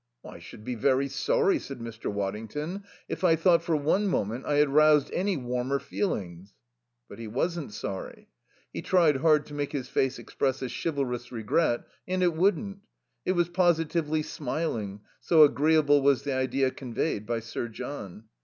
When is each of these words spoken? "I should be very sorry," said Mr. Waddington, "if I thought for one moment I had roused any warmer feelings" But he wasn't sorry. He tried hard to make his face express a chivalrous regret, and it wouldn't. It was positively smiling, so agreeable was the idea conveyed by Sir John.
"I 0.25 0.39
should 0.39 0.63
be 0.63 0.73
very 0.73 1.07
sorry," 1.09 1.59
said 1.59 1.77
Mr. 1.77 2.11
Waddington, 2.11 2.85
"if 3.07 3.23
I 3.23 3.35
thought 3.35 3.61
for 3.61 3.75
one 3.75 4.07
moment 4.07 4.47
I 4.47 4.55
had 4.55 4.69
roused 4.69 5.11
any 5.13 5.37
warmer 5.37 5.77
feelings" 5.77 6.55
But 7.07 7.19
he 7.19 7.27
wasn't 7.27 7.71
sorry. 7.71 8.27
He 8.73 8.81
tried 8.81 9.17
hard 9.17 9.45
to 9.45 9.53
make 9.53 9.73
his 9.73 9.89
face 9.89 10.17
express 10.17 10.63
a 10.63 10.69
chivalrous 10.69 11.31
regret, 11.31 11.81
and 12.07 12.23
it 12.23 12.33
wouldn't. 12.33 12.79
It 13.25 13.33
was 13.33 13.49
positively 13.49 14.23
smiling, 14.23 15.01
so 15.19 15.43
agreeable 15.43 16.01
was 16.01 16.23
the 16.23 16.33
idea 16.33 16.71
conveyed 16.71 17.27
by 17.27 17.39
Sir 17.41 17.67
John. 17.67 18.23